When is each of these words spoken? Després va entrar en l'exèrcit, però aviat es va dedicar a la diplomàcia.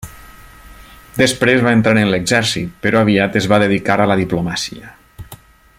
Després 1.19 1.61
va 1.67 1.73
entrar 1.79 1.93
en 2.05 2.09
l'exèrcit, 2.13 2.73
però 2.87 3.03
aviat 3.07 3.39
es 3.43 3.49
va 3.53 3.61
dedicar 3.65 3.99
a 3.99 4.09
la 4.13 4.17
diplomàcia. 4.25 4.95